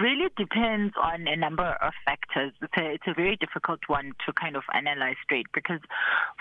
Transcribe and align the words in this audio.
really 0.00 0.28
depends 0.36 0.94
on 1.02 1.26
a 1.26 1.36
number 1.36 1.76
of 1.82 1.92
factors. 2.04 2.52
It's 2.62 2.72
a, 2.78 2.94
it's 2.94 3.06
a 3.06 3.14
very 3.14 3.36
difficult 3.36 3.80
one 3.86 4.12
to 4.26 4.32
kind 4.32 4.56
of 4.56 4.62
analyze 4.72 5.16
straight 5.24 5.46
because, 5.54 5.80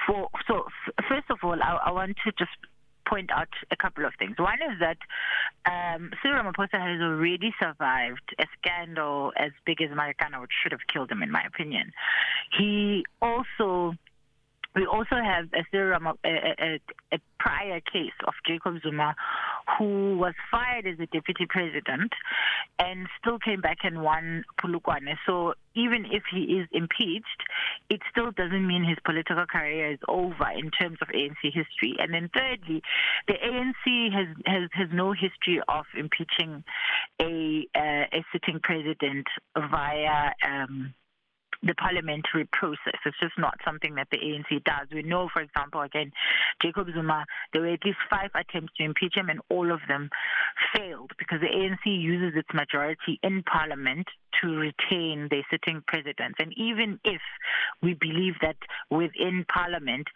for 0.06 0.30
so 0.48 0.66
first 1.08 1.30
of 1.30 1.40
all, 1.44 1.62
I, 1.62 1.80
I 1.86 1.92
want 1.92 2.18
to 2.26 2.32
just 2.38 2.52
point 3.08 3.32
out 3.32 3.50
a 3.72 3.76
couple 3.76 4.06
of 4.06 4.14
things. 4.18 4.36
One 4.38 4.60
is 4.72 4.80
that 4.80 4.98
um, 5.66 6.12
Cyril 6.22 6.44
Ramaphosa 6.44 6.80
has 6.80 7.02
already 7.02 7.54
survived 7.62 8.36
a 8.40 8.46
scandal 8.58 9.32
as 9.38 9.52
big 9.66 9.82
as 9.82 9.90
Marikana, 9.92 10.42
which 10.42 10.52
should 10.62 10.72
have 10.72 10.82
killed 10.92 11.12
him, 11.12 11.22
in 11.22 11.32
my 11.32 11.44
opinion. 11.46 11.92
He 12.58 13.06
also 13.22 13.94
we 14.76 14.86
also 14.86 15.16
have 15.16 15.48
a, 15.54 16.28
a, 16.28 16.56
a, 16.60 16.80
a 17.14 17.20
prior 17.40 17.80
case 17.80 18.18
of 18.28 18.34
Jacob 18.46 18.82
Zuma, 18.84 19.16
who 19.78 20.18
was 20.18 20.34
fired 20.52 20.86
as 20.86 21.00
a 21.00 21.06
deputy 21.08 21.46
president 21.48 22.12
and 22.80 23.08
still 23.20 23.40
came 23.40 23.62
back 23.62 23.78
and 23.84 24.02
won 24.02 24.44
Polokwane. 24.60 25.16
So 25.26 25.54
even 25.76 26.06
if 26.12 26.24
he 26.32 26.60
is 26.60 26.68
impeached, 26.72 27.44
it 27.90 28.02
still 28.12 28.32
doesn't 28.32 28.68
mean 28.68 28.84
his 28.84 28.98
political 29.06 29.46
career 29.46 29.94
is 29.94 30.00
over 30.08 30.50
in 30.58 30.72
terms 30.72 30.98
of 31.02 31.08
ANC 31.10 31.42
history. 31.44 31.96
And 32.00 32.14
then 32.14 32.30
thirdly, 32.34 32.82
the 33.28 33.34
ANC 33.34 34.14
has 34.14 34.28
has, 34.46 34.70
has 34.74 34.90
no 34.92 35.14
history 35.14 35.62
of 35.68 35.86
impeaching 35.98 36.64
a 37.22 37.68
uh, 37.76 38.06
a 38.12 38.26
sitting 38.34 38.60
president 38.62 39.28
via. 39.56 40.32
Um, 40.46 40.94
the 41.66 41.74
parliamentary 41.76 42.48
process. 42.52 43.00
It's 43.06 43.20
just 43.20 43.38
not 43.38 43.58
something 43.66 43.96
that 43.96 44.08
the 44.12 44.18
ANC 44.18 44.64
does. 44.64 44.88
We 44.94 45.04
know, 45.04 45.30
for 45.34 45.42
example, 45.42 45.82
again, 45.82 46.12
Jacob 46.62 46.88
Zuma, 46.94 47.26
there 47.52 47.64
were 47.64 47.74
at 47.74 47.84
least 47.84 47.98
five 48.10 48.30
attempts 48.36 48.74
to 48.78 48.84
impeach 48.84 49.16
him, 49.16 49.30
and 49.30 49.40
all 49.50 49.72
of 49.72 49.80
them 49.88 50.10
failed 50.76 51.12
because 51.18 51.40
the 51.42 51.48
ANC 51.48 51.86
uses 51.86 52.38
its 52.38 52.50
majority 52.54 53.20
in 53.24 53.44
parliament 53.44 54.08
to 54.42 54.48
retain 54.48 55.28
their 55.30 55.46
sitting 55.50 55.82
presidents. 55.88 56.36
And 56.40 56.54
even 56.58 57.00
if 57.04 57.22
we 57.82 57.94
believe 57.94 58.36
that 58.42 58.58
within 58.90 59.46
parliament, 59.52 60.08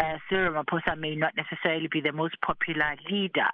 uh, 0.00 0.16
Cyril 0.28 0.52
Ramaphosa 0.52 0.98
may 0.98 1.14
not 1.14 1.34
necessarily 1.36 1.88
be 1.90 2.00
the 2.00 2.12
most 2.12 2.34
popular 2.40 2.96
leader, 3.10 3.50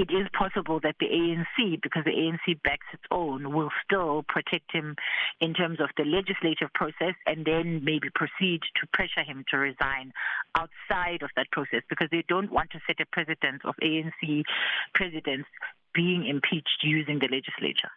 it 0.00 0.10
is 0.10 0.26
possible 0.32 0.80
that 0.82 0.96
the 0.98 1.06
ANC, 1.06 1.82
because 1.82 2.04
the 2.04 2.10
ANC 2.10 2.62
backs 2.62 2.86
its 2.94 3.02
own, 3.10 3.52
will 3.52 3.68
still 3.84 4.24
protect 4.26 4.72
him 4.72 4.96
in 5.40 5.52
terms 5.52 5.78
of 5.78 5.90
the 5.98 6.04
legislative 6.04 6.72
process 6.72 7.14
and 7.26 7.44
then 7.44 7.84
maybe 7.84 8.08
proceed 8.14 8.60
to 8.76 8.86
pressure 8.94 9.22
him 9.22 9.44
to 9.50 9.58
resign 9.58 10.12
outside 10.54 11.22
of 11.22 11.28
that 11.36 11.50
process 11.52 11.82
because 11.90 12.08
they 12.10 12.24
don't 12.28 12.50
want 12.50 12.70
to 12.70 12.80
set 12.86 12.96
a 12.98 13.06
precedent 13.12 13.60
of 13.66 13.74
ANC 13.82 14.42
presidents 14.94 15.48
being 15.92 16.26
impeached 16.26 16.80
using 16.82 17.18
the 17.18 17.28
legislature. 17.28 17.90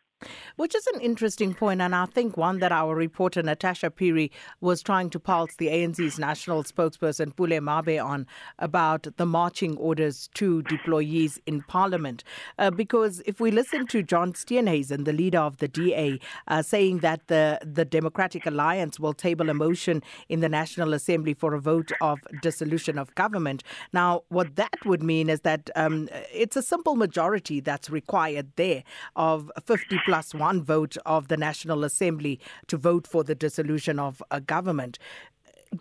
Which 0.55 0.75
is 0.75 0.87
an 0.87 1.01
interesting 1.01 1.53
point, 1.53 1.81
and 1.81 1.95
I 1.95 2.05
think 2.05 2.37
one 2.37 2.59
that 2.59 2.71
our 2.71 2.95
reporter 2.95 3.41
Natasha 3.41 3.89
Piri 3.89 4.31
was 4.61 4.81
trying 4.81 5.09
to 5.11 5.19
pulse 5.19 5.55
the 5.55 5.67
ANC's 5.67 6.19
national 6.19 6.63
spokesperson 6.63 7.35
Pule 7.35 7.59
Mabe 7.61 8.03
on 8.03 8.27
about 8.59 9.07
the 9.17 9.25
marching 9.25 9.77
orders 9.77 10.29
to 10.35 10.63
deployees 10.63 11.39
in 11.45 11.61
Parliament. 11.63 12.23
Uh, 12.57 12.71
because 12.71 13.21
if 13.25 13.39
we 13.39 13.51
listen 13.51 13.87
to 13.87 14.03
John 14.03 14.33
Steenhuisen, 14.33 15.05
the 15.05 15.13
leader 15.13 15.39
of 15.39 15.57
the 15.57 15.67
DA, 15.67 16.19
uh, 16.47 16.61
saying 16.61 16.99
that 16.99 17.27
the, 17.27 17.59
the 17.63 17.85
Democratic 17.85 18.45
Alliance 18.45 18.99
will 18.99 19.13
table 19.13 19.49
a 19.49 19.53
motion 19.53 20.01
in 20.29 20.39
the 20.39 20.49
National 20.49 20.93
Assembly 20.93 21.33
for 21.33 21.53
a 21.53 21.59
vote 21.59 21.91
of 22.01 22.19
dissolution 22.41 22.97
of 22.97 23.13
government. 23.15 23.63
Now, 23.91 24.23
what 24.29 24.55
that 24.55 24.85
would 24.85 25.03
mean 25.03 25.29
is 25.29 25.41
that 25.41 25.69
um, 25.75 26.09
it's 26.33 26.55
a 26.55 26.61
simple 26.61 26.95
majority 26.95 27.59
that's 27.59 27.89
required 27.89 28.51
there 28.55 28.83
of 29.15 29.51
50 29.65 29.99
plus 30.05 30.12
plus 30.13 30.31
one 30.35 30.61
vote 30.61 30.95
of 31.07 31.27
the 31.27 31.35
National 31.35 31.83
Assembly 31.83 32.39
to 32.67 32.77
vote 32.77 33.07
for 33.07 33.23
the 33.23 33.33
dissolution 33.33 33.97
of 33.97 34.21
a 34.29 34.39
government. 34.39 34.99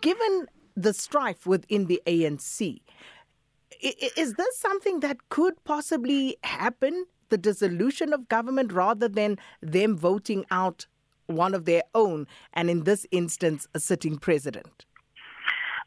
Given 0.01 0.47
the 0.75 0.91
strife 0.91 1.45
within 1.45 1.85
the 1.85 2.01
ANC, 2.07 2.81
is 4.17 4.33
this 4.33 4.57
something 4.57 5.01
that 5.01 5.29
could 5.29 5.63
possibly 5.65 6.37
happen, 6.43 7.05
the 7.29 7.37
dissolution 7.37 8.11
of 8.11 8.27
government, 8.27 8.73
rather 8.73 9.07
than 9.07 9.37
them 9.61 9.95
voting 9.95 10.47
out 10.49 10.87
one 11.27 11.53
of 11.53 11.65
their 11.65 11.83
own, 11.93 12.25
and 12.53 12.71
in 12.71 12.85
this 12.85 13.05
instance, 13.11 13.67
a 13.75 13.79
sitting 13.79 14.17
president? 14.17 14.87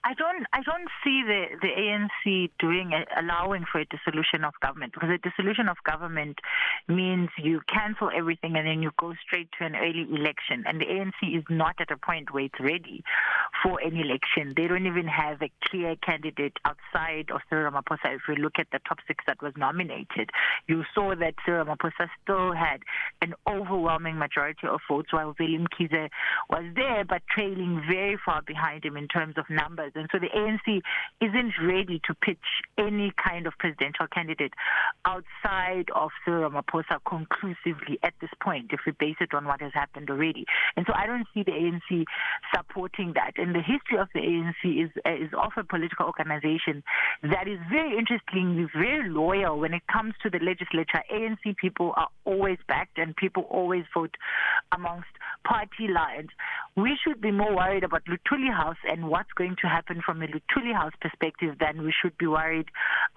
I 0.06 0.14
don't 0.14 0.46
I 0.52 0.62
don't 0.62 0.88
see 1.02 1.24
the 1.26 1.46
the 1.60 1.66
ANC 1.66 2.50
doing 2.60 2.92
allowing 3.18 3.64
for 3.70 3.80
a 3.80 3.86
dissolution 3.86 4.44
of 4.44 4.54
government 4.62 4.92
because 4.92 5.10
a 5.10 5.18
dissolution 5.18 5.68
of 5.68 5.78
government 5.82 6.38
means 6.86 7.28
you 7.36 7.60
cancel 7.66 8.10
everything 8.16 8.54
and 8.56 8.68
then 8.68 8.82
you 8.82 8.92
go 9.00 9.14
straight 9.26 9.48
to 9.58 9.66
an 9.66 9.74
early 9.74 10.06
election. 10.08 10.62
And 10.64 10.80
the 10.80 10.84
ANC 10.84 11.36
is 11.36 11.42
not 11.50 11.74
at 11.80 11.90
a 11.90 11.96
point 11.96 12.32
where 12.32 12.44
it's 12.44 12.60
ready. 12.60 13.02
For 13.62 13.80
an 13.80 13.96
election. 13.96 14.54
They 14.56 14.66
don't 14.66 14.86
even 14.86 15.06
have 15.06 15.42
a 15.42 15.50
clear 15.64 15.96
candidate 15.96 16.56
outside 16.64 17.30
of 17.30 17.40
Cyril 17.48 17.70
Ramaphosa. 17.70 18.16
If 18.16 18.22
we 18.28 18.36
look 18.36 18.54
at 18.58 18.68
the 18.72 18.80
top 18.86 18.98
six 19.06 19.24
that 19.26 19.42
was 19.42 19.52
nominated, 19.56 20.30
you 20.68 20.84
saw 20.94 21.14
that 21.14 21.34
Cyril 21.44 21.66
Ramaphosa 21.66 22.08
still 22.22 22.52
had 22.52 22.80
an 23.22 23.34
overwhelming 23.46 24.18
majority 24.18 24.66
of 24.66 24.80
votes 24.88 25.12
while 25.12 25.34
Willem 25.38 25.66
Kize 25.66 26.08
was 26.50 26.64
there 26.74 27.04
but 27.04 27.22
trailing 27.28 27.82
very 27.88 28.18
far 28.24 28.42
behind 28.42 28.84
him 28.84 28.96
in 28.96 29.08
terms 29.08 29.34
of 29.36 29.44
numbers. 29.50 29.92
And 29.94 30.08
so 30.12 30.18
the 30.18 30.28
ANC 30.28 30.80
isn't 31.20 31.52
ready 31.62 32.00
to 32.04 32.14
pitch 32.14 32.38
any 32.78 33.12
kind 33.16 33.46
of 33.46 33.54
presidential 33.58 34.06
candidate 34.06 34.52
outside 35.04 35.88
of 35.94 36.10
Cyril 36.24 36.50
Ramaphosa 36.50 36.98
conclusively 37.06 37.98
at 38.02 38.14
this 38.20 38.30
point, 38.42 38.70
if 38.72 38.80
we 38.86 38.92
base 38.92 39.16
it 39.20 39.34
on 39.34 39.44
what 39.44 39.60
has 39.60 39.72
happened 39.74 40.10
already. 40.10 40.44
And 40.76 40.86
so 40.86 40.92
I 40.94 41.06
don't 41.06 41.26
see 41.34 41.42
the 41.42 41.52
ANC 41.52 42.04
supporting 42.54 43.14
that. 43.14 43.32
And 43.38 43.54
the 43.54 43.62
history 43.62 43.98
of 43.98 44.08
the 44.14 44.20
ANC 44.20 44.84
is 44.84 44.90
uh, 45.04 45.14
is 45.14 45.30
of 45.32 45.52
a 45.56 45.64
political 45.64 46.06
organization 46.06 46.82
that 47.22 47.48
is 47.48 47.58
very 47.70 47.96
interestingly 47.98 48.66
very 48.74 49.08
loyal 49.08 49.58
when 49.58 49.74
it 49.74 49.82
comes 49.92 50.14
to 50.22 50.30
the 50.30 50.38
legislature. 50.38 51.02
ANC 51.12 51.56
people 51.56 51.92
are 51.96 52.08
always 52.24 52.58
backed 52.68 52.98
and 52.98 53.16
people 53.16 53.44
always 53.44 53.84
vote 53.94 54.16
amongst 54.72 55.08
party 55.44 55.88
lines. 55.88 56.30
We 56.76 56.98
should 57.02 57.20
be 57.20 57.30
more 57.30 57.54
worried 57.54 57.84
about 57.84 58.02
Luthuli 58.04 58.52
House 58.52 58.76
and 58.88 59.08
what's 59.08 59.32
going 59.32 59.56
to 59.62 59.68
happen 59.68 60.02
from 60.04 60.22
a 60.22 60.26
Luthuli 60.26 60.74
House 60.74 60.92
perspective, 61.00 61.56
then 61.58 61.82
we 61.82 61.92
should 61.92 62.16
be 62.18 62.26
worried 62.26 62.68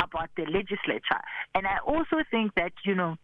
about 0.02 0.30
the 0.36 0.44
legislature. 0.44 1.22
And 1.56 1.66
I 1.68 1.78
also 1.86 2.24
think 2.32 2.56
that, 2.56 2.74
you 2.86 2.96
know, 2.96 3.16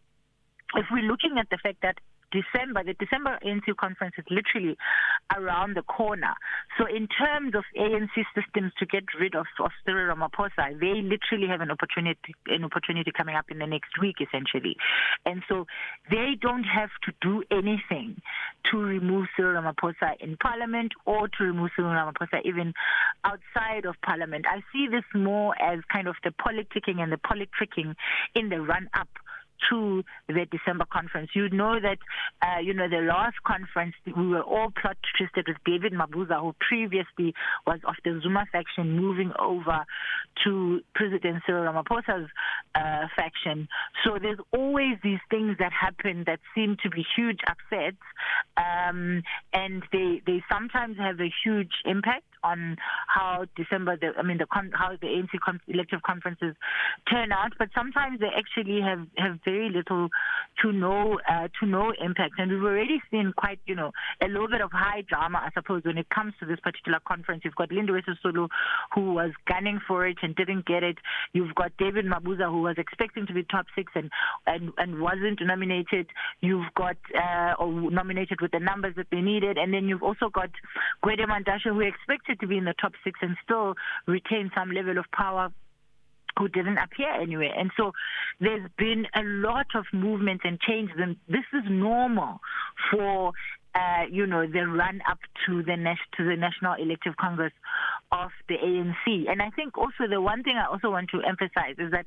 if 0.75 0.85
we're 0.91 1.03
looking 1.03 1.37
at 1.39 1.49
the 1.49 1.57
fact 1.61 1.77
that 1.83 1.97
December, 2.35 2.83
the 2.83 2.93
December 2.93 3.39
ANC 3.43 3.75
conference 3.77 4.15
is 4.17 4.25
literally 4.29 4.77
around 5.35 5.75
the 5.75 5.83
corner. 5.83 6.33
So, 6.77 6.85
in 6.85 7.07
terms 7.07 7.55
of 7.55 7.63
ANC 7.77 8.11
systems 8.35 8.73
to 8.79 8.85
get 8.85 9.03
rid 9.19 9.35
of, 9.35 9.45
of 9.59 9.71
Cyril 9.85 10.15
Ramaphosa, 10.15 10.79
they 10.79 11.01
literally 11.01 11.47
have 11.47 11.61
an 11.61 11.71
opportunity, 11.71 12.35
an 12.47 12.63
opportunity 12.63 13.11
coming 13.15 13.35
up 13.35 13.45
in 13.49 13.59
the 13.59 13.67
next 13.67 13.99
week, 14.01 14.17
essentially. 14.19 14.75
And 15.25 15.43
so, 15.47 15.65
they 16.09 16.35
don't 16.39 16.63
have 16.65 16.89
to 17.03 17.13
do 17.21 17.43
anything 17.51 18.21
to 18.71 18.77
remove 18.77 19.27
Cyril 19.35 19.61
Ramaphosa 19.61 20.19
in 20.19 20.37
Parliament 20.37 20.91
or 21.05 21.27
to 21.27 21.43
remove 21.43 21.71
Cyril 21.75 21.91
Ramaphosa 21.91 22.41
even 22.43 22.73
outside 23.23 23.85
of 23.85 23.95
Parliament. 24.03 24.45
I 24.49 24.61
see 24.73 24.87
this 24.87 25.03
more 25.13 25.55
as 25.61 25.79
kind 25.91 26.07
of 26.07 26.15
the 26.23 26.31
politicking 26.31 26.99
and 26.99 27.11
the 27.11 27.17
politicking 27.17 27.95
in 28.33 28.49
the 28.49 28.61
run 28.61 28.89
up 28.93 29.07
to 29.69 30.03
the 30.27 30.45
December 30.51 30.85
conference. 30.91 31.31
You 31.33 31.49
know 31.49 31.79
that, 31.79 31.97
uh, 32.41 32.59
you 32.59 32.73
know, 32.73 32.87
the 32.89 33.01
last 33.01 33.35
conference, 33.45 33.95
we 34.05 34.27
were 34.27 34.41
all 34.41 34.71
plot 34.71 34.97
twisted 35.17 35.47
with 35.47 35.57
David 35.65 35.93
Mabuza, 35.93 36.39
who 36.41 36.53
previously 36.59 37.33
was 37.65 37.79
of 37.87 37.95
the 38.03 38.19
Zuma 38.21 38.45
faction, 38.51 38.99
moving 38.99 39.31
over 39.39 39.85
to 40.43 40.81
President 40.93 41.43
Cyril 41.45 41.71
Ramaphosa's 41.71 42.29
uh, 42.75 43.07
faction. 43.15 43.67
So 44.03 44.17
there's 44.21 44.39
always 44.51 44.97
these 45.03 45.19
things 45.29 45.57
that 45.59 45.71
happen 45.71 46.23
that 46.27 46.39
seem 46.53 46.77
to 46.83 46.89
be 46.89 47.05
huge 47.15 47.39
upsets, 47.47 47.97
um, 48.57 49.23
and 49.53 49.83
they 49.91 50.21
they 50.25 50.43
sometimes 50.51 50.97
have 50.97 51.19
a 51.19 51.31
huge 51.43 51.71
impact 51.85 52.25
on 52.45 52.77
how 53.07 53.45
December, 53.55 53.97
the, 53.97 54.11
I 54.17 54.23
mean, 54.23 54.37
the 54.37 54.45
con- 54.45 54.71
how 54.73 54.91
the 54.91 55.07
ANC 55.07 55.39
con- 55.43 55.59
elective 55.67 56.01
conferences 56.03 56.55
turn 57.09 57.31
out, 57.31 57.53
but 57.57 57.69
sometimes 57.75 58.19
they 58.19 58.29
actually 58.37 58.81
have 58.81 59.07
have 59.17 59.39
very 59.43 59.69
little 59.69 60.09
to 60.61 60.71
no 60.71 61.19
uh, 61.27 61.47
to 61.59 61.65
no 61.65 61.91
impact, 62.03 62.33
and 62.37 62.51
we've 62.51 62.63
already 62.63 63.01
seen 63.11 63.33
quite, 63.35 63.59
you 63.65 63.75
know, 63.75 63.91
a 64.21 64.27
little 64.27 64.47
bit 64.47 64.61
of 64.61 64.71
high 64.71 65.03
drama, 65.07 65.41
I 65.43 65.49
suppose, 65.53 65.83
when 65.83 65.97
it 65.97 66.09
comes 66.09 66.33
to 66.39 66.45
this 66.45 66.59
particular 66.61 66.99
conference. 67.07 67.41
You've 67.43 67.55
got 67.55 67.69
Lindiwe 67.69 68.01
Sisulu, 68.07 68.47
who 68.93 69.13
was 69.13 69.31
gunning 69.47 69.79
for 69.87 70.07
it 70.07 70.17
and 70.21 70.35
didn't 70.35 70.65
get 70.65 70.83
it. 70.83 70.97
You've 71.33 71.55
got 71.55 71.71
David 71.77 72.05
Mabuza, 72.05 72.49
who 72.49 72.61
was 72.61 72.75
expecting 72.77 73.25
to 73.27 73.33
be 73.33 73.43
top 73.43 73.65
six 73.75 73.91
and 73.95 74.09
and, 74.45 74.71
and 74.77 74.99
wasn't 74.99 75.39
nominated. 75.41 76.07
You've 76.41 76.71
got 76.75 76.97
uh, 77.15 77.53
or 77.59 77.91
nominated 77.91 78.41
with 78.41 78.51
the 78.51 78.59
numbers 78.59 78.93
that 78.97 79.07
they 79.11 79.21
needed, 79.21 79.57
and 79.57 79.73
then 79.73 79.87
you've 79.87 80.03
also 80.03 80.29
got 80.29 80.49
Gwede 81.03 81.25
Mantashe, 81.27 81.65
who 81.65 81.81
expected 81.81 82.34
to 82.39 82.47
be 82.47 82.57
in 82.57 82.65
the 82.65 82.75
top 82.79 82.93
six 83.03 83.19
and 83.21 83.35
still 83.43 83.75
retain 84.07 84.51
some 84.55 84.71
level 84.71 84.97
of 84.97 85.05
power 85.11 85.51
who 86.37 86.49
didn't 86.49 86.77
appear 86.77 87.09
anywhere. 87.09 87.53
And 87.57 87.71
so 87.77 87.91
there's 88.39 88.69
been 88.77 89.05
a 89.15 89.23
lot 89.23 89.67
of 89.75 89.85
movement 89.93 90.41
and 90.43 90.59
changes, 90.59 90.97
and 90.99 91.15
this 91.27 91.45
is 91.53 91.63
normal 91.69 92.39
for 92.91 93.31
uh, 93.75 94.05
you 94.09 94.25
know, 94.25 94.47
the 94.47 94.65
run 94.65 95.01
up 95.09 95.19
to 95.45 95.61
the 95.61 95.75
to 96.17 96.23
the 96.23 96.37
National 96.37 96.75
Elective 96.75 97.17
Congress 97.17 97.51
of 98.11 98.31
the 98.47 98.55
ANC. 98.55 99.29
And 99.29 99.41
I 99.41 99.49
think 99.49 99.77
also 99.77 100.07
the 100.09 100.21
one 100.21 100.43
thing 100.43 100.55
I 100.55 100.71
also 100.71 100.89
want 100.91 101.09
to 101.09 101.21
emphasize 101.21 101.75
is 101.77 101.91
that 101.91 102.05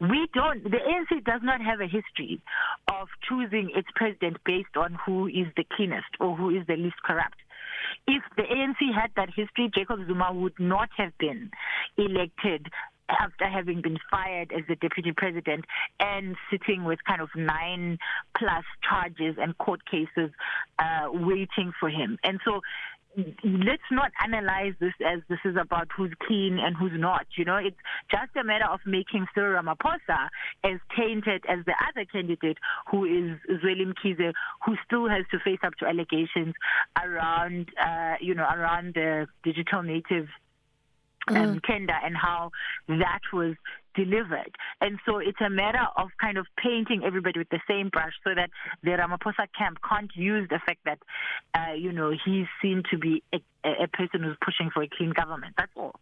we 0.00 0.26
don't 0.32 0.64
the 0.64 0.78
ANC 0.78 1.22
does 1.24 1.40
not 1.42 1.60
have 1.60 1.80
a 1.80 1.86
history 1.86 2.40
of 2.88 3.08
choosing 3.28 3.70
its 3.74 3.88
president 3.94 4.38
based 4.44 4.76
on 4.76 4.96
who 5.06 5.26
is 5.26 5.46
the 5.56 5.64
cleanest 5.76 6.08
or 6.20 6.34
who 6.36 6.50
is 6.50 6.66
the 6.66 6.76
least 6.76 6.96
corrupt. 7.04 7.36
If 8.06 8.22
the 8.36 8.42
ANC 8.42 8.94
had 8.94 9.10
that 9.16 9.28
history, 9.34 9.70
Jacob 9.74 10.00
Zuma 10.06 10.32
would 10.32 10.58
not 10.58 10.88
have 10.96 11.16
been 11.18 11.50
elected 11.96 12.68
after 13.08 13.48
having 13.48 13.82
been 13.82 13.98
fired 14.10 14.52
as 14.52 14.62
the 14.68 14.76
deputy 14.76 15.12
president 15.14 15.64
and 16.00 16.36
sitting 16.50 16.84
with 16.84 16.98
kind 17.06 17.20
of 17.20 17.28
nine 17.36 17.98
plus 18.36 18.64
charges 18.88 19.36
and 19.38 19.56
court 19.58 19.80
cases 19.84 20.30
uh, 20.78 21.08
waiting 21.12 21.72
for 21.78 21.88
him. 21.88 22.18
And 22.24 22.40
so 22.44 22.60
let's 23.16 23.82
not 23.90 24.10
analyze 24.22 24.74
this 24.80 24.92
as 25.04 25.20
this 25.28 25.38
is 25.44 25.56
about 25.60 25.88
who's 25.96 26.12
clean 26.26 26.58
and 26.58 26.76
who's 26.76 26.92
not. 26.94 27.26
You 27.36 27.44
know, 27.44 27.56
it's 27.56 27.76
just 28.10 28.34
a 28.36 28.44
matter 28.44 28.66
of 28.66 28.80
making 28.86 29.26
Cyril 29.34 29.62
Ramaphosa 29.62 30.28
as 30.64 30.80
tainted 30.96 31.44
as 31.48 31.64
the 31.64 31.74
other 31.88 32.04
candidate 32.04 32.58
who 32.90 33.04
is 33.04 33.38
Zweli 33.62 33.92
Mkhize, 33.92 34.32
who 34.64 34.76
still 34.84 35.08
has 35.08 35.24
to 35.30 35.38
face 35.38 35.60
up 35.62 35.74
to 35.76 35.86
allegations 35.86 36.54
around, 37.04 37.70
uh, 37.80 38.14
you 38.20 38.34
know, 38.34 38.44
around 38.44 38.94
the 38.94 39.26
digital 39.42 39.82
native 39.82 40.28
um, 41.28 41.36
mm. 41.36 41.64
tender 41.64 41.94
and 42.04 42.16
how 42.16 42.50
that 42.88 43.20
was 43.32 43.54
delivered. 43.94 44.56
And 44.80 44.98
so 45.06 45.18
it's 45.18 45.40
a 45.44 45.50
matter 45.50 45.86
of 45.96 46.08
kind 46.20 46.38
of 46.38 46.46
painting 46.62 47.02
everybody 47.04 47.38
with 47.38 47.48
the 47.50 47.60
same 47.68 47.88
brush 47.88 48.12
so 48.24 48.30
that 48.34 48.50
the 48.82 48.90
Ramaphosa 48.90 49.46
camp 49.56 49.78
can't 49.88 50.10
use 50.14 50.48
the 50.48 50.60
fact 50.64 50.80
that, 50.84 50.98
uh, 51.54 51.74
you 51.74 51.92
know, 51.92 52.10
he's 52.10 52.46
seen 52.60 52.82
to 52.90 52.98
be 52.98 53.22
a, 53.32 53.38
a 53.64 53.88
person 53.88 54.22
who's 54.22 54.36
pushing 54.44 54.70
for 54.72 54.82
a 54.82 54.88
clean 54.88 55.10
government. 55.10 55.54
That's 55.56 55.72
all. 55.76 55.94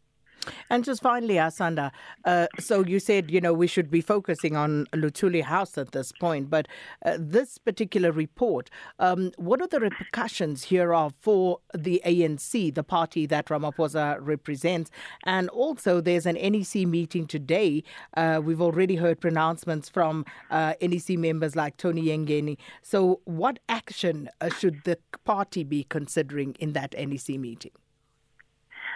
And 0.71 0.85
just 0.85 1.03
finally, 1.03 1.35
Asanda, 1.35 1.91
uh, 2.25 2.47
so 2.59 2.85
you 2.85 2.99
said, 2.99 3.31
you 3.31 3.41
know, 3.41 3.53
we 3.53 3.67
should 3.67 3.91
be 3.91 4.00
focusing 4.00 4.56
on 4.56 4.87
Luthuli 4.93 5.43
House 5.43 5.79
at 5.79 5.93
this 5.93 6.12
point, 6.12 6.50
but 6.50 6.67
uh, 7.05 7.17
this 7.19 7.59
particular 7.59 8.12
report, 8.12 8.71
um, 8.99 9.33
what 9.37 9.61
are 9.61 9.67
the 9.67 9.81
repercussions 9.81 10.65
hereof 10.65 11.15
for 11.21 11.59
the 11.75 12.03
ANC, 12.05 12.75
the 12.75 12.83
party 12.83 13.27
that 13.27 13.47
Ramaphosa 13.47 14.19
represents? 14.21 14.91
And 15.25 15.49
also, 15.50 16.00
there's 16.00 16.27
an 16.27 16.37
NEC 16.37 16.87
meeting 16.87 17.27
today. 17.27 17.83
Uh, 18.17 18.41
we've 18.43 18.61
already 18.61 18.97
heard 18.97 19.21
pronouncements 19.21 19.88
from 19.88 20.25
uh, 20.50 20.75
NEC 20.81 21.11
members 21.19 21.55
like 21.56 21.77
Tony 21.77 22.05
Yengeni. 22.05 22.56
So, 22.83 23.21
what 23.25 23.59
action 23.69 24.29
uh, 24.41 24.50
should 24.50 24.85
the 24.85 24.99
party 25.25 25.65
be 25.65 25.85
considering 25.85 26.55
in 26.59 26.73
that 26.73 26.95
NEC 26.99 27.38
meeting? 27.38 27.73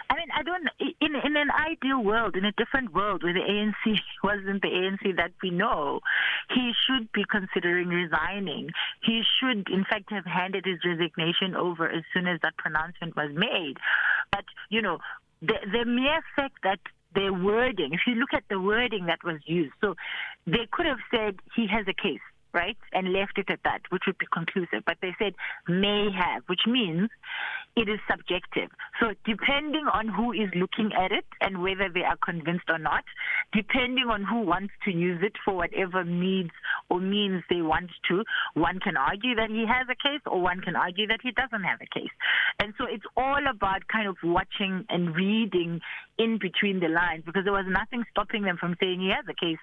I 0.09 0.15
mean, 0.15 0.27
I 0.33 0.43
don't. 0.43 0.67
In 1.07 1.15
in 1.15 1.37
an 1.37 1.49
ideal 1.51 2.03
world, 2.03 2.35
in 2.35 2.43
a 2.43 2.51
different 2.53 2.93
world 2.93 3.23
where 3.23 3.33
the 3.33 3.39
ANC 3.39 3.97
wasn't 4.23 4.61
the 4.61 4.67
ANC 4.67 5.15
that 5.15 5.31
we 5.41 5.51
know, 5.51 6.01
he 6.49 6.73
should 6.85 7.09
be 7.13 7.23
considering 7.23 7.87
resigning. 7.87 8.71
He 9.03 9.23
should, 9.39 9.69
in 9.69 9.85
fact, 9.89 10.11
have 10.11 10.25
handed 10.25 10.65
his 10.65 10.79
resignation 10.83 11.55
over 11.55 11.87
as 11.89 12.03
soon 12.13 12.27
as 12.27 12.41
that 12.41 12.57
pronouncement 12.57 13.15
was 13.15 13.31
made. 13.33 13.77
But 14.33 14.43
you 14.69 14.81
know, 14.81 14.97
the 15.41 15.55
the 15.71 15.85
mere 15.85 16.21
fact 16.35 16.57
that 16.63 16.79
the 17.15 17.31
wording, 17.31 17.93
if 17.93 18.01
you 18.05 18.15
look 18.15 18.33
at 18.33 18.43
the 18.49 18.59
wording 18.59 19.05
that 19.05 19.23
was 19.23 19.39
used, 19.45 19.73
so 19.79 19.95
they 20.45 20.67
could 20.69 20.87
have 20.87 20.99
said 21.09 21.37
he 21.55 21.67
has 21.67 21.87
a 21.87 21.93
case 21.93 22.19
right, 22.53 22.77
and 22.91 23.13
left 23.13 23.37
it 23.37 23.49
at 23.49 23.59
that, 23.63 23.81
which 23.89 24.03
would 24.07 24.17
be 24.17 24.25
conclusive. 24.33 24.83
But 24.85 24.97
they 25.01 25.15
said 25.19 25.33
may 25.67 26.09
have, 26.11 26.43
which 26.47 26.61
means 26.65 27.09
it 27.75 27.87
is 27.87 27.99
subjective. 28.09 28.69
So 28.99 29.13
depending 29.25 29.85
on 29.93 30.07
who 30.07 30.31
is 30.31 30.49
looking 30.55 30.91
at 30.93 31.11
it 31.11 31.25
and 31.41 31.61
whether 31.61 31.89
they 31.93 32.03
are 32.03 32.17
convinced 32.17 32.65
or 32.69 32.79
not, 32.79 33.03
depending 33.53 34.05
on 34.09 34.23
who 34.23 34.41
wants 34.41 34.73
to 34.85 34.91
use 34.91 35.21
it 35.23 35.33
for 35.45 35.53
whatever 35.55 36.03
needs 36.03 36.49
or 36.89 36.99
means 36.99 37.43
they 37.49 37.61
want 37.61 37.91
to, 38.09 38.23
one 38.55 38.79
can 38.79 38.97
argue 38.97 39.35
that 39.35 39.49
he 39.49 39.65
has 39.67 39.85
a 39.89 39.95
case 39.95 40.21
or 40.25 40.41
one 40.41 40.61
can 40.61 40.75
argue 40.75 41.07
that 41.07 41.19
he 41.21 41.31
doesn't 41.31 41.63
have 41.63 41.79
a 41.81 41.99
case. 41.99 42.11
And 42.59 42.73
so 42.77 42.85
it's 42.89 43.05
all 43.15 43.43
about 43.49 43.87
kind 43.87 44.07
of 44.07 44.15
watching 44.23 44.85
and 44.89 45.15
reading 45.15 45.79
in 46.17 46.39
between 46.41 46.79
the 46.79 46.87
lines 46.87 47.23
because 47.25 47.43
there 47.43 47.53
was 47.53 47.65
nothing 47.67 48.03
stopping 48.09 48.43
them 48.43 48.57
from 48.57 48.75
saying 48.79 48.99
he 48.99 49.09
has 49.09 49.25
a 49.29 49.37
case 49.37 49.59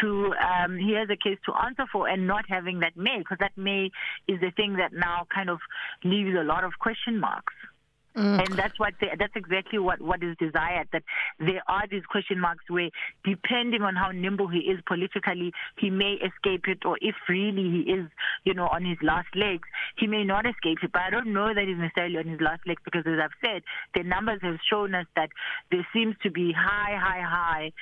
to 0.00 0.32
um, 0.40 0.78
he 0.78 0.94
has 0.94 1.08
a 1.10 1.16
case 1.16 1.38
to 1.44 1.52
answer 1.52 1.84
for 1.92 2.08
and 2.08 2.26
not 2.26 2.44
having 2.48 2.80
that 2.80 2.96
may 2.96 3.18
because 3.18 3.36
that 3.40 3.52
may 3.56 3.90
is 4.26 4.40
the 4.40 4.50
thing 4.56 4.76
that 4.76 4.92
now 4.92 5.26
kind 5.34 5.50
of 5.50 5.58
leaves 6.02 6.34
a 6.38 6.44
lot 6.44 6.64
of 6.64 6.72
question 6.80 7.20
marks. 7.20 7.52
Mm. 8.16 8.44
And 8.44 8.58
that's 8.58 8.78
what 8.78 8.94
they, 9.00 9.08
that's 9.18 9.36
exactly 9.36 9.78
what, 9.78 10.00
what 10.00 10.22
is 10.22 10.36
desired. 10.38 10.88
That 10.92 11.04
there 11.38 11.62
are 11.68 11.84
these 11.88 12.04
question 12.04 12.40
marks 12.40 12.64
where, 12.68 12.90
depending 13.24 13.82
on 13.82 13.94
how 13.94 14.10
nimble 14.10 14.48
he 14.48 14.58
is 14.60 14.80
politically, 14.86 15.52
he 15.78 15.90
may 15.90 16.14
escape 16.14 16.66
it, 16.66 16.84
or 16.84 16.98
if 17.00 17.14
really 17.28 17.70
he 17.70 17.92
is, 17.92 18.08
you 18.44 18.54
know, 18.54 18.66
on 18.66 18.84
his 18.84 18.98
last 19.02 19.28
legs, 19.36 19.68
he 19.96 20.06
may 20.06 20.24
not 20.24 20.44
escape 20.44 20.78
it. 20.82 20.90
But 20.92 21.02
I 21.02 21.10
don't 21.10 21.32
know 21.32 21.54
that 21.54 21.64
he's 21.66 21.78
necessarily 21.78 22.18
on 22.18 22.26
his 22.26 22.40
last 22.40 22.66
legs 22.66 22.82
because, 22.84 23.04
as 23.06 23.18
I've 23.22 23.38
said, 23.44 23.62
the 23.94 24.02
numbers 24.02 24.40
have 24.42 24.58
shown 24.68 24.94
us 24.94 25.06
that 25.14 25.30
there 25.70 25.86
seems 25.92 26.16
to 26.22 26.30
be 26.30 26.52
high, 26.52 26.96
high, 26.98 27.22
high 27.22 27.72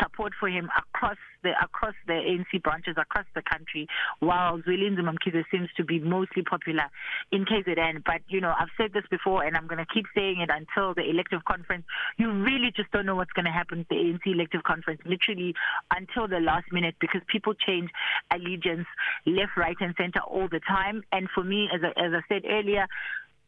support 0.00 0.32
for 0.38 0.48
him 0.48 0.68
across 0.76 1.16
the 1.42 1.52
across 1.62 1.94
the 2.06 2.12
ANC 2.12 2.62
branches 2.62 2.96
across 2.98 3.26
the 3.34 3.42
country, 3.42 3.86
while 4.20 4.58
Zweli 4.58 4.90
Mkhize 4.90 5.44
seems 5.50 5.68
to 5.76 5.84
be 5.84 6.00
mostly 6.00 6.42
popular 6.42 6.84
in 7.30 7.44
KZN. 7.44 8.02
But 8.04 8.22
you 8.28 8.40
know, 8.40 8.54
I've 8.58 8.68
said 8.76 8.92
this 8.92 9.04
before, 9.10 9.44
and 9.44 9.56
I'm 9.56 9.66
going 9.66 9.77
to 9.78 9.86
keep 9.92 10.06
saying 10.14 10.40
it 10.40 10.50
until 10.50 10.94
the 10.94 11.08
elective 11.08 11.44
conference. 11.44 11.84
You 12.16 12.30
really 12.32 12.72
just 12.74 12.90
don't 12.90 13.06
know 13.06 13.16
what's 13.16 13.32
going 13.32 13.46
to 13.46 13.52
happen 13.52 13.80
at 13.80 13.88
the 13.88 13.96
ANC 13.96 14.26
elective 14.26 14.62
conference, 14.62 15.00
literally 15.04 15.54
until 15.90 16.28
the 16.28 16.40
last 16.40 16.72
minute, 16.72 16.96
because 17.00 17.20
people 17.28 17.54
change 17.54 17.90
allegiance 18.30 18.86
left, 19.26 19.56
right, 19.56 19.76
and 19.80 19.94
center 19.96 20.20
all 20.20 20.48
the 20.48 20.60
time. 20.60 21.02
And 21.12 21.28
for 21.34 21.44
me, 21.44 21.68
as 21.72 21.80
I, 21.82 21.88
as 22.00 22.12
I 22.12 22.20
said 22.28 22.42
earlier, 22.48 22.86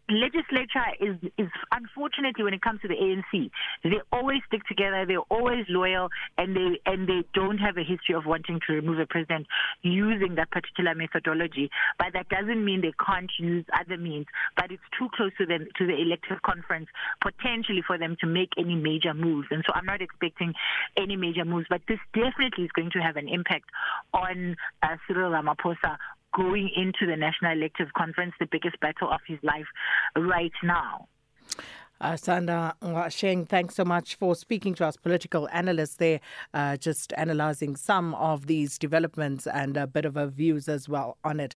legislature 0.09 0.87
is 1.01 1.17
is 1.39 1.49
unfortunately 1.73 2.45
when 2.45 2.55
it 2.55 2.63
comes 2.63 2.81
to 2.83 2.89
the 2.89 2.95
ANC, 2.95 3.51
they 3.85 4.01
always 4.13 4.41
stick 4.47 4.63
together, 4.67 5.05
they're 5.07 5.19
always 5.31 5.65
loyal, 5.69 6.09
and 6.39 6.57
they 6.57 6.81
and 6.87 7.09
they 7.09 7.25
don't 7.35 7.59
have 7.59 7.77
a 7.77 7.85
history 7.85 8.15
of 8.15 8.27
wanting 8.27 8.61
to 8.67 8.73
remove 8.75 8.99
a 8.99 9.07
president 9.07 9.47
using 9.83 10.35
that 10.37 10.51
particular 10.51 10.95
methodology. 10.95 11.71
But 11.99 12.13
that 12.15 12.29
doesn't 12.29 12.65
mean 12.65 12.81
they 12.81 12.95
can't 13.05 13.31
use 13.39 13.65
other 13.73 13.97
means. 13.97 14.27
But 14.57 14.71
it's 14.71 14.83
too 14.99 15.09
close 15.15 15.33
to 15.39 15.47
them 15.47 15.67
to 15.79 15.87
the 15.87 15.95
elective 15.95 16.43
conference 16.43 16.89
potentially 17.21 17.83
for 17.87 17.99
them 17.99 18.17
to 18.21 18.27
make 18.27 18.51
any 18.59 18.75
major 18.75 19.15
moves. 19.15 19.49
And 19.51 19.65
so 19.67 19.73
I'm 19.75 19.87
not 19.87 20.03
expecting 20.03 20.55
any 20.97 21.17
major 21.17 21.45
moves, 21.45 21.67
but 21.69 21.83
this 21.89 21.99
definitely 22.15 22.65
is 22.65 22.73
going 22.73 22.91
to 22.93 22.99
have 23.01 23.17
an 23.17 23.29
impact 23.29 23.67
on 24.13 24.57
uh, 24.83 24.97
Cyril 25.07 25.31
Ramaphosa 25.31 25.97
going 26.41 26.71
into 26.75 27.07
the 27.07 27.17
National 27.17 27.53
Elective 27.53 27.89
Conference, 27.97 28.33
the 28.41 28.49
biggest 28.51 28.81
battle 28.81 29.11
of 29.11 29.21
his 29.27 29.39
life 29.43 29.67
right 30.17 30.53
now. 30.63 31.07
Uh, 32.01 32.13
Sanda 32.13 32.73
Sheng, 33.13 33.45
thanks 33.45 33.75
so 33.75 33.85
much 33.85 34.15
for 34.15 34.35
speaking 34.35 34.75
to 34.77 34.87
us, 34.87 34.97
political 34.97 35.51
analysts 35.53 35.97
there, 35.97 36.21
uh, 36.55 36.79
just 36.79 37.13
analysing 37.19 37.77
some 37.77 38.15
of 38.15 38.47
these 38.47 38.79
developments 38.79 39.47
and 39.47 39.77
a 39.77 39.87
bit 39.87 40.07
of 40.07 40.17
our 40.17 40.29
views 40.29 40.67
as 40.67 40.89
well 40.89 41.19
on 41.25 41.41
it. 41.41 41.55